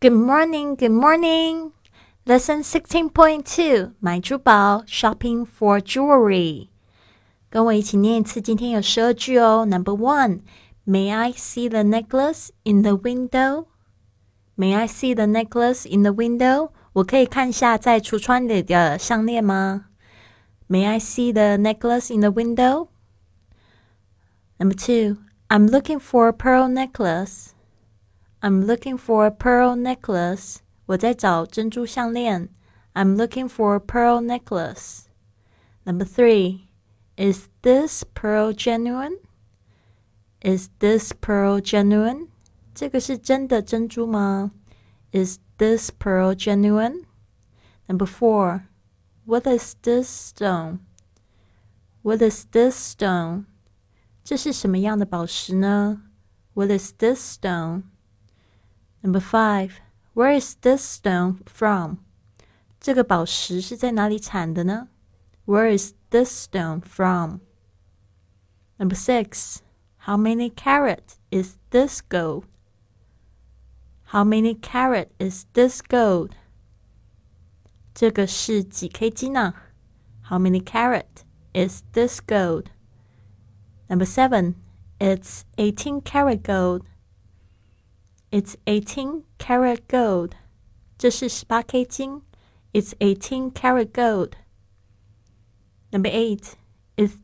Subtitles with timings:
[0.00, 1.72] Good morning, good morning.
[2.26, 6.68] Lesson sixteen point two，买珠宝，shopping for jewelry。
[7.50, 9.66] 跟我一起念一次，今天有十二句哦。
[9.66, 10.40] Number one,
[10.86, 13.66] May I see the necklace in the window?
[14.56, 16.70] May I see the necklace in the window?
[16.92, 19.86] 我可以看下在橱窗里的项链吗？
[20.68, 22.88] May I see the necklace in the window?
[24.58, 27.52] Number two, I'm looking for a pearl necklace.
[28.40, 30.56] I'm looking for a pearl necklace.
[30.86, 32.50] 我在找珍珠项链。
[32.92, 35.06] I'm looking for a pearl necklace.
[35.84, 36.68] Number three,
[37.16, 39.18] is this pearl genuine?
[40.40, 42.28] Is this pearl genuine?
[42.74, 44.52] 这个是真的珍珠吗？
[45.12, 47.04] Is this pearl genuine?
[47.86, 48.68] Number four,
[49.24, 50.80] what is this stone?
[52.02, 53.46] What is this stone?
[54.22, 56.02] 这是什么样的宝石呢？
[56.54, 57.84] What is this stone?
[59.01, 59.79] Number five,
[60.13, 61.99] where is this stone from?
[62.79, 64.87] 这个宝石是在哪里产的呢
[65.45, 67.39] ？Where is this stone from?
[68.77, 69.57] Number six,
[70.05, 72.45] how many carat is this gold?
[74.11, 76.31] How many carat is this gold?
[77.93, 79.33] 这个是几 K 金
[80.29, 81.23] how many carat
[81.55, 82.69] is this gold?
[83.89, 84.57] Number seven,
[85.01, 86.85] it's eighteen carat gold.
[88.30, 90.32] It's eighteen karat gold.
[90.98, 92.22] 这是十八 K 金。
[92.72, 94.32] It's eighteen karat gold.
[95.90, 96.54] Number eight.
[96.96, 97.18] Is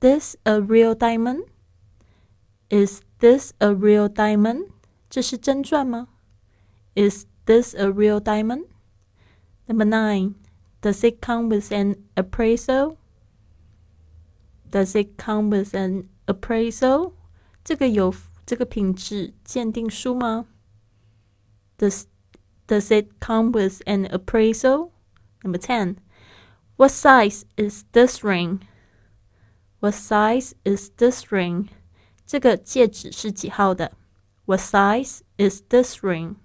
[0.00, 1.44] this a real diamond?
[2.68, 4.70] Is this a real diamond?
[5.08, 6.08] 这是真钻吗？
[6.94, 8.66] Is this a real diamond?
[9.66, 10.34] Number nine.
[10.80, 12.96] Does it come with an appraisal?
[14.70, 17.12] Does it come with an appraisal?
[17.64, 18.14] 这个有
[18.44, 20.46] 这个品质鉴定书吗
[21.80, 22.06] ？Does
[22.66, 24.90] Does it come with an appraisal?
[25.44, 26.00] Number ten.
[26.76, 28.66] What size is this ring?
[29.78, 31.68] What size is this ring?
[32.26, 33.92] 这个戒指是几号的？
[34.46, 36.36] What size is this ring?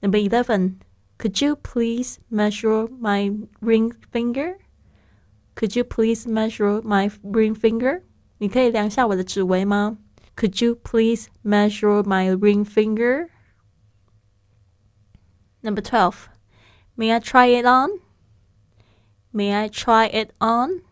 [0.00, 0.76] Number eleven.
[1.18, 3.30] Could you please measure my
[3.60, 4.56] ring finger?
[5.54, 8.02] Could you please measure my ring finger?
[8.38, 9.98] 你可以量下我的指围吗？
[10.34, 13.28] could you please measure my ring finger?
[15.62, 16.28] Number 12.
[16.96, 18.00] May I try it on?
[19.32, 20.82] May I try it on?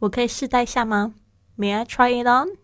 [0.00, 1.14] 我可以试戴下吗?
[1.56, 2.56] May I try it on?